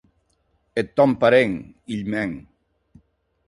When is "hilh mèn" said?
1.91-2.31